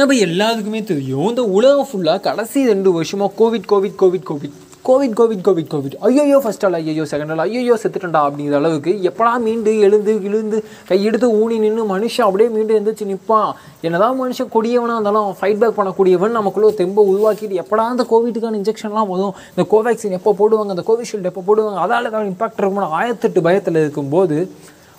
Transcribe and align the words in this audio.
நம்ம 0.00 0.14
எல்லாத்துக்குமே 0.24 0.80
தெரியும் 0.84 1.28
இந்த 1.28 1.42
உலகம் 1.56 1.88
ஃபுல்லாக 1.88 2.20
கடைசி 2.20 2.60
ரெண்டு 2.66 2.90
வருஷமாக 2.92 3.32
Covid 3.40 3.70
Covid 3.72 3.96
Covid 4.02 4.26
Covid 4.30 4.54
Covid 4.84 5.14
Covid 5.18 5.42
Covid 5.46 5.70
Covid 5.72 5.96
ஐயோயோ 6.08 6.38
ஃபஸ்ட் 6.44 6.64
ஆள் 6.66 6.76
ஐயோ 6.82 7.04
செகண்ட் 7.10 7.32
ஆள் 7.32 7.42
ஐயோயோ 7.44 7.74
செத்துட்டா 7.82 8.20
அப்படிங்கிற 8.26 8.54
அளவுக்கு 8.54 8.92
எப்படா 9.08 9.32
மீண்டு 9.38 9.72
எழுந்து 9.78 10.12
இழுந்து 10.28 10.58
கையெடுத்து 10.88 11.28
ஊனி 11.40 11.58
நின்று 11.58 11.84
மனுஷன் 11.84 12.26
அப்படியே 12.26 12.48
மீண்டு 12.48 12.74
எழுந்துச்சு 12.78 13.10
நிற்பான் 13.10 13.50
என்னதான் 13.80 14.18
மனுஷன் 14.22 14.50
கொடியவனாக 14.54 14.96
இருந்தாலும் 14.96 15.36
ஃபைட் 15.40 15.60
பேக் 15.60 15.78
பண்ணக்கூடியவன் 15.80 16.36
நமக்குள்ளே 16.38 16.72
தெம்பை 16.80 17.04
உருவாக்கிட்டு 17.12 17.60
எப்படா 17.64 17.86
அந்த 17.92 18.06
கோவிட்டுக்கான 18.10 18.60
இன்ஜெக்ஷன்லாம் 18.62 19.06
போதும் 19.06 19.34
இந்த 19.52 19.64
கோவேக்சின் 19.72 20.18
எப்போ 20.20 20.34
போடுவாங்க? 20.40 20.76
அந்த 20.76 20.86
கோவிஷீல்டு 20.86 21.30
எப்போ 21.32 21.44
போடுவாங்க? 21.48 21.80
அதால் 21.84 22.10
தான் 22.10 22.28
இம்பாக்ட் 22.32 22.60
இருக்கும்னு 22.60 22.92
ஆயிரத்தெட்டு 22.98 23.40
பயத்தில் 23.40 23.82
இருக்கும்போது 23.84 24.38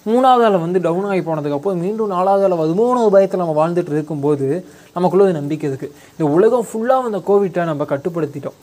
மூணாவது 0.05 0.45
ஆள் 0.47 0.63
வந்து 0.63 0.79
டவுன் 0.85 1.07
ஆகி 1.11 1.21
போனதுக்கப்புறம் 1.27 1.81
மீண்டும் 1.83 2.13
நாலாவது 2.15 2.45
ஆள் 2.47 2.61
வருமோன்னு 2.61 3.03
ஒரு 3.05 3.13
பயத்தில் 3.15 3.43
நம்ம 3.43 3.55
வாழ்ந்துட்டு 3.59 3.93
இருக்கும்போது 3.95 4.47
நமக்குள்ள 4.95 5.25
ஒரு 5.27 5.35
நம்பிக்கை 5.39 5.67
இருக்குது 5.69 5.93
இந்த 6.13 6.25
உலகம் 6.35 6.65
ஃபுல்லாக 6.69 7.09
அந்த 7.09 7.19
கோவிட்டை 7.29 7.65
நம்ம 7.71 7.85
கட்டுப்படுத்திட்டோம். 7.91 8.57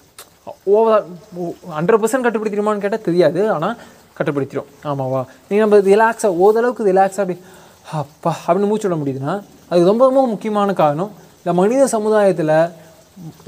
ஓவர் 0.75 1.05
ஹண்ட்ரட் 1.77 2.01
பர்சன்ட் 2.03 2.27
கட்டுப்படுத்திடுமான்னு 2.27 2.85
கேட்டால் 2.85 3.07
தெரியாது 3.09 3.41
ஆனால் 3.55 3.77
கட்டுப்படுத்திடும் 4.19 4.69
ஆமாவா? 4.91 5.21
நீங்கள் 5.49 5.65
நம்ம 5.65 5.79
ரிலாக்ஸாக 5.93 6.41
ஓரளவுக்கு 6.45 6.89
ரிலாக்ஸாக 6.91 7.25
அப்படி 7.25 7.39
அப்பா 8.01 8.33
அப்படின்னு 8.47 8.71
மூச்சு 8.71 8.89
விட 8.89 8.97
முடியுதுன்னா 9.03 9.35
அது 9.71 9.91
ரொம்ப 9.91 10.03
ரொம்ப 10.09 10.23
முக்கியமான 10.35 10.73
காரணம். 10.83 11.13
இந்த 11.43 11.53
மனித 11.61 11.83
சமுதாயத்தில் 11.97 12.55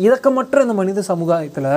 இறக்கமற்ற 0.07 0.63
இந்த 0.67 0.77
மனித 0.81 1.03
சமுதாயத்தில் 1.13 1.71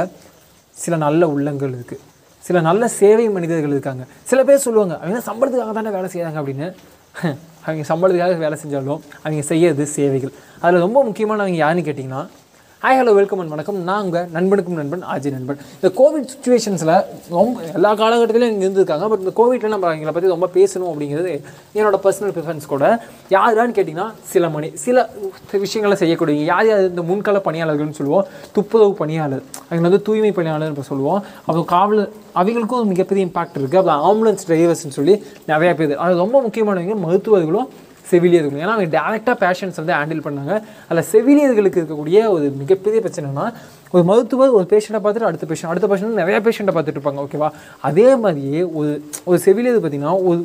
சில 0.76 0.96
நல்ல 1.06 1.28
உள்ளங்கள் 1.34 1.74
இருக்குது 1.78 2.04
சில 2.44 2.62
நல்ல 2.62 2.88
சேவை 2.88 3.30
மனிதர்கள் 3.30 3.70
இருக்காங்க. 3.70 4.04
சில 4.24 4.44
பேர் 4.44 4.58
சொல்லுவாங்க 4.58 4.96
அவங்க 5.00 5.20
சம்பளத்துக்காக 5.30 5.74
தானே 5.74 5.90
வேலை 5.90 6.10
செய்கிறாங்க 6.14 6.40
அப்படின்னு. 6.42 6.68
அவங்க 7.66 7.84
சம்பளத்துக்காக 7.88 8.38
வேலை 8.38 8.58
செஞ்சாலும் 8.64 9.02
அவங்க 9.24 9.42
செய்யறது 9.42 9.86
சேவைகள். 9.86 10.32
அதில் 10.62 10.80
ரொம்ப 10.80 11.04
முக்கியமான 11.04 11.42
அவங்க 11.42 11.58
யாருன்னு 11.58 11.86
கேட்டிங்கன்னா 11.90 12.22
ஹாய் 12.86 12.98
ஹலோ 13.00 13.12
வெல்கம் 13.18 13.42
அண்ட் 13.42 13.52
வணக்கம். 13.54 13.78
நான் 13.88 14.02
உங்கள் 14.06 14.26
நண்பனுக்கும் 14.36 14.80
நண்பன் 14.80 15.04
ஆஜி 15.12 15.30
நண்பன். 15.36 15.60
இந்த 15.76 15.90
கோவிட் 16.00 16.26
சுச்சுவேஷன்ஸில் 16.32 16.92
ரொம்ப 17.36 17.62
எல்லா 17.78 17.92
காலகட்டத்திலும் 18.02 18.52
இங்கே 18.54 18.66
இருந்திருக்காங்க. 18.68 19.06
பட் 19.12 19.22
இந்த 19.24 19.32
கோவிட்டில் 19.38 19.72
நம்ம 19.74 19.88
அவங்கள 19.90 20.12
பற்றி 20.16 20.32
ரொம்ப 20.34 20.48
பேசணும் 20.58 20.90
அப்படிங்கிறது 20.92 21.32
என்னோட 21.78 22.00
பர்சனல் 22.06 22.34
ப்ரிஃபரன்ஸ் 22.38 22.66
கூட. 22.74 22.88
யாரான்னு 23.36 23.76
கேட்டிங்கன்னா 23.78 24.08
சில 24.32 24.50
மணி 24.56 24.70
சில 24.86 25.06
விஷயங்களை 25.64 25.98
செய்யக்கூடிய 26.02 26.44
யார் 26.52 26.68
யார் 26.72 26.84
இந்த 26.90 27.06
முன்கள 27.12 27.42
பணியாளர்கள்னு 27.48 27.98
சொல்லுவோம். 28.00 28.28
துப்புரவு 28.58 28.94
பணியாளர் 29.04 29.46
அவங்க 29.70 29.86
வந்து 29.88 30.02
தூய்மை 30.10 30.34
பணியாளர் 30.42 30.74
இப்போ 30.76 30.86
சொல்லுவோம். 30.92 31.22
அப்புறம் 31.46 31.68
காவலர் 31.74 32.12
அவங்களுக்கும் 32.42 32.82
ஒரு 32.82 32.92
மிகப்பெரிய 32.94 33.30
இம்பாக்ட் 33.30 33.58
இருக்குது 33.62 33.82
அப்புறம் 33.84 34.04
ஆம்புலன்ஸ் 34.10 34.48
டிரைவர்ஸ்னு 34.52 34.98
சொல்லி 35.00 35.18
நிறையா 35.54 35.74
பேர். 35.80 35.98
அது 36.08 36.22
ரொம்ப 36.26 36.44
முக்கியமானவங்க 36.48 37.00
மருத்துவர்களும் 37.08 37.72
செவிலியர்கள் 38.10 38.62
ஏன்னா 38.64 38.74
அவங்க 38.76 38.90
டேரெக்டாக 38.98 39.36
பேஷன்ஸ் 39.44 39.80
வந்து 39.82 39.94
ஹேண்டில் 40.00 40.26
பண்ணாங்க. 40.26 40.56
அதில் 40.90 41.08
செவிலியர்களுக்கு 41.14 41.80
இருக்கக்கூடிய 41.82 42.20
ஒரு 42.36 42.46
மிகப்பெரிய 42.62 43.00
பிரச்சனைனா 43.06 43.46
ஒரு 43.96 44.04
மருத்துவர் 44.10 44.56
ஒரு 44.58 44.66
பேஷண்ட்டை 44.74 45.02
பார்த்துட்டு 45.06 45.30
அடுத்த 45.30 45.48
பேஷண்ட் 45.50 45.72
அடுத்த 45.72 45.88
பேஷண்ட் 45.92 46.20
நிறையா 46.22 46.38
பேஷண்ட்டை 46.48 46.74
பார்த்துட்டு 46.76 47.00
இருப்பாங்க 47.00 47.24
ஓகேவா 47.26 47.50
அதே 47.90 48.08
மாதிரியே 48.24 48.62
ஒரு 48.80 48.92
ஒரு 49.30 49.40
செவிலியர் 49.48 49.82
பார்த்திங்கன்னா 49.84 50.14
ஒரு 50.30 50.40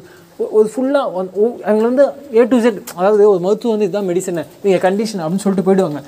ஒரு 0.57 0.67
ஃபுல்லாக 0.73 1.23
அவங்க 1.69 1.85
வந்து 1.91 2.05
ஏ 2.39 2.43
டு 2.51 2.59
ஜெட் 2.65 2.81
அதாவது 2.99 3.23
ஒரு 3.31 3.41
மருத்துவம் 3.45 3.75
வந்து 3.75 3.87
இதுதான் 3.87 4.09
மெடிசன் 4.11 4.37
நீங்கள் 4.65 4.83
கண்டிஷன் 4.87 5.23
அப்படின்னு 5.23 5.45
சொல்லிட்டு 5.45 5.69
போயிடுவாங்க. 5.69 6.01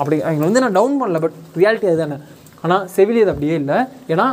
அப்படி 0.00 0.16
அவங்க 0.26 0.44
வந்து 0.48 0.62
நான் 0.64 0.76
டவுன் 0.78 0.98
பண்ணல 1.02 1.20
பட் 1.24 1.36
ரியாலிட்டி 1.60 1.88
அதுதானே. 1.92 2.18
ஆனால் 2.64 2.84
செவிலியர் 2.96 3.30
அப்படியே 3.32 3.54
இல்லை. 3.62 3.78
ஏன்னா 4.14 4.26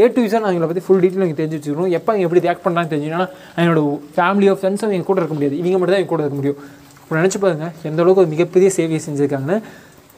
ஏ 0.00 0.06
டு 0.14 0.22
விசன் 0.24 0.46
அவங்கள 0.46 0.66
பற்றி 0.70 0.82
ஃபுல் 0.86 1.02
டீட்டெயில் 1.02 1.24
நீங்கள் 1.24 1.40
தெரிஞ்சு 1.40 1.56
வச்சுக்கணும். 1.58 1.90
எப்போ 1.98 2.12
எப்படி 2.24 2.40
ரியாக்ட் 2.46 2.64
பண்ணுறாங்க 2.64 2.88
தெரிஞ்சுன்னா 2.92 3.26
என்னோட 3.60 3.80
ஃபேமிலியோ 4.16 4.54
ஃப்ரெண்ட்ஸும் 4.60 4.94
எங்கள் 4.96 5.10
கூட 5.10 5.18
இருக்க 5.22 5.34
முடியாது. 5.36 5.56
இவங்க 5.60 5.76
மட்டும் 5.78 5.94
தான் 5.94 6.02
எங்கள் 6.02 6.14
கூட 6.14 6.22
இருக்க 6.24 6.38
முடியும். 6.40 6.58
இப்போ 7.02 7.14
நினச்சி 7.20 7.38
பாருங்க 7.44 7.66
எந்த 7.88 8.00
அளவுக்கு 8.02 8.22
ஒரு 8.24 8.30
மிகப்பெரிய 8.34 8.68
சேவையை 8.76 9.00
செஞ்சுருக்காங்கன்னு. 9.06 9.56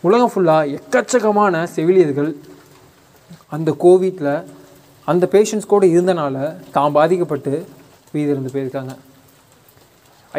உலகம் 0.09 0.33
ஃபுல்லாக 0.33 0.73
எக்கச்சக்கமான 0.77 1.63
செவிலியர்கள் 1.75 2.31
அந்த 3.57 3.71
கோவிட்டில் 3.85 4.33
அந்த 5.11 5.25
பேஷண்ட்ஸ் 5.35 5.71
கூட 5.73 5.85
இருந்தனால 5.95 6.37
தான் 6.77 6.97
பாதிக்கப்பட்டு 6.97 7.53
உயிரிழந்து 8.15 8.53
போயிருக்காங்க. 8.55 8.93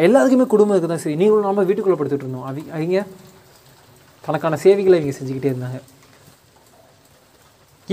எல்லாத்துக்குமே 0.06 0.46
குடும்பம் 0.52 0.74
இருக்குது 0.74 0.92
தான் 0.94 1.02
சரி 1.04 1.16
நீங்களும் 1.22 1.46
நாம் 1.48 1.68
வீட்டுக்குள்ளே 1.70 1.98
படுத்துட்டு 2.00 2.26
இருந்தோம். 2.26 2.46
அவங்க 2.48 2.68
அவங்க 2.76 3.00
தனக்கான 4.26 4.58
சேவைகளை 4.64 4.98
இவங்க 5.00 5.14
செஞ்சுக்கிட்டே 5.18 5.50
இருந்தாங்க. 5.52 5.80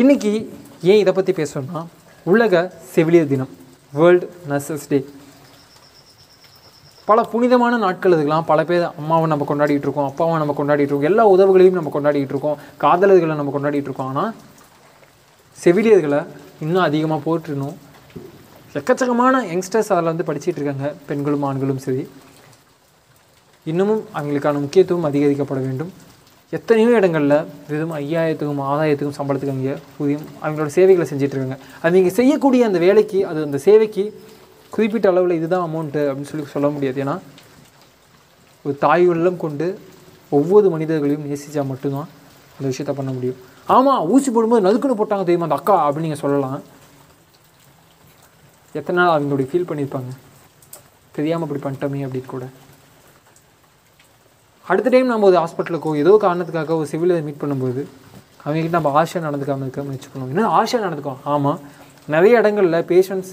இன்றைக்கி 0.02 0.32
ஏன் 0.90 1.00
இதை 1.02 1.12
பற்றி 1.18 1.34
பேசணும்னா 1.38 1.82
உலக 2.32 2.60
செவிலியர் 2.94 3.30
தினம் 3.32 3.54
வேர்ல்டு 3.94 4.26
நர்சஸ் 4.50 4.86
டே 4.90 4.98
பல 7.08 7.22
புனிதமான 7.32 7.78
நாட்கள் 7.84 8.16
இதுக்கெலாம் 8.16 8.46
பல 8.52 8.64
பேர் 8.70 8.86
அம்மாவை 9.00 9.28
நம்ம 9.32 9.46
கொண்டாடிட்டு 9.52 9.88
இருக்கோம் 9.88 10.10
அப்பாவை 10.10 10.36
நம்ம 10.42 10.56
கொண்டாடிட்டு 10.60 10.92
இருக்கோம் 10.92 11.10
எல்லா 11.12 11.24
உதவுகளையும் 11.36 11.80
நம்ம 11.80 11.94
கொண்டாடிட்டு 11.96 12.34
இருக்கோம் 12.36 12.60
காதலர்களை 12.84 13.38
நம்ம 13.40 13.54
கொண்டாடிட்டு 13.56 13.90
இருக்கோம். 13.90 14.12
ஆனால் 14.12 14.32
செவிலியர்களை 15.64 16.22
இன்னும் 16.66 16.86
அதிகமாக 16.88 17.22
போட்டுருணும் 17.28 17.76
எக்கச்சக்கமான 18.82 19.42
யங்ஸ்டர்ஸ் 19.54 19.94
அதில் 19.96 20.12
வந்து 20.14 20.28
படிச்சுட்டு 20.30 20.62
இருக்காங்க 20.62 20.90
பெண்களும் 21.12 21.48
ஆண்களும் 21.50 21.84
சரி. 21.88 22.04
இன்னமும் 23.72 24.04
அவங்களுக்கான 24.18 24.62
முக்கியத்துவம் 24.66 25.10
அதிகரிக்கப்பட 25.12 25.62
வேண்டும். 25.70 25.94
எத்தனையோ 26.56 26.90
இடங்களில் 26.98 27.38
வெறும் 27.70 27.94
ஐயாயிரத்துக்கும் 27.98 28.62
ஆதாயத்துக்கும் 28.72 29.18
சம்பளத்துக்கு 29.18 29.54
அவங்க 29.54 29.72
ஊதியம் 30.02 30.28
அவங்களோட 30.44 30.70
சேவைகளை 30.76 31.06
செஞ்சிட்ருக்காங்க. 31.10 31.58
அது 31.82 31.92
நீங்கள் 31.96 32.16
செய்யக்கூடிய 32.20 32.62
அந்த 32.68 32.80
வேலைக்கு 32.84 33.20
அது 33.30 33.40
அந்த 33.48 33.60
சேவைக்கு 33.66 34.04
குறிப்பிட்ட 34.76 35.08
அளவில் 35.12 35.38
இதுதான் 35.40 35.66
அமௌண்ட்டு 35.68 36.02
அப்படின்னு 36.10 36.30
சொல்லி 36.30 36.46
சொல்ல 36.54 36.68
முடியாது. 36.76 36.98
ஏன்னா 37.04 37.16
ஒரு 38.66 38.76
தாய் 38.86 39.06
உள்ளம் 39.14 39.42
கொண்டு 39.44 39.68
ஒவ்வொரு 40.38 40.70
மனிதர்களையும் 40.76 41.26
நேசித்தா 41.32 41.66
மட்டும்தான் 41.72 42.10
அந்த 42.56 42.66
விஷயத்த 42.72 42.96
பண்ண 43.00 43.12
முடியும். 43.18 43.42
ஆமாம் 43.76 44.06
ஊசி 44.14 44.30
போடும்போது 44.32 44.66
நதுக்குன்னு 44.68 45.00
போட்டாங்க 45.02 45.26
தெரியுமா 45.28 45.48
அந்த 45.48 45.60
அக்கா 45.60 45.76
அப்படின்னு 45.88 46.08
நீங்கள் 46.08 46.24
சொல்லலாம். 46.24 46.62
எத்தனை 48.80 48.98
நாள் 49.00 49.14
அவங்களுடைய 49.18 49.50
ஃபீல் 49.52 49.70
பண்ணியிருப்பாங்க? 49.70 50.14
தெரியாமல் 51.18 51.48
இப்படி 51.48 51.62
பண்ணிட்டோமே 51.66 52.06
அப்படின்னு 52.08 52.34
கூட. 52.36 52.48
அடுத்த 54.72 54.90
டைம் 54.94 55.12
நம்ம 55.12 55.26
ஒரு 55.30 55.38
ஹாஸ்பிட்டலுக்கோ 55.42 55.92
ஏதோ 56.04 56.14
காரணத்துக்காக 56.24 56.74
ஒரு 56.80 56.88
சிவிலில் 56.92 57.26
மீட் 57.28 57.42
பண்ணும்போது 57.42 57.82
அவங்ககிட்ட 58.44 58.74
நம்ம 58.78 58.90
ஆஷா 59.02 59.20
நடந்துக்காமல் 59.26 59.66
இருக்க 59.66 59.84
முயற்சி 59.90 60.10
பண்ணுவோம் 60.12 60.32
என்ன 60.34 60.50
ஆஷா 60.60 60.78
நடந்துக்கோம் 60.86 61.22
ஆமாம் 61.34 61.60
நிறைய 62.16 62.42
இடங்களில் 62.42 62.80
பேஷண்ட்ஸ் 62.92 63.32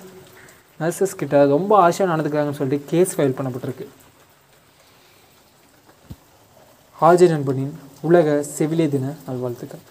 நர்சஸ் 0.82 1.18
கிட்ட 1.22 1.40
ரொம்ப 1.54 1.72
ஆஷா 1.86 2.04
நடந்துக்கிறாங்கன்னு 2.12 2.60
சொல்லிட்டு 2.60 2.88
கேஸ் 2.92 3.14
ஃபைல் 3.16 3.36
பண்ணப்பட்டிருக்கு. 3.38 3.86
ஆஜி 7.08 7.28
நண்பனின் 7.34 7.74
உலக 8.08 8.36
செவிலிய 8.56 8.88
தின 8.94 9.14
நல்வாழ்த்துக்கள். 9.26 9.84